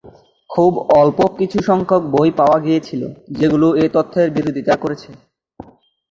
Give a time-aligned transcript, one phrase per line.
[0.49, 0.71] খুব
[0.93, 3.01] অল্প কিছুসংখ্যক বই পাওয়া গিয়েছিল
[3.31, 5.09] যেগুলো এ তথ্যের বিরোধিতা করেছে।